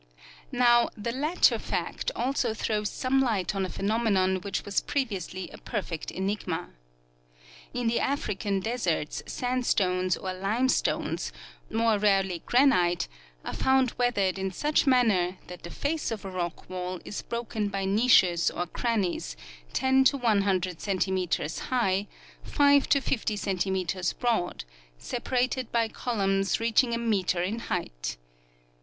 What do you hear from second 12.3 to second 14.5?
granite, are found weathered in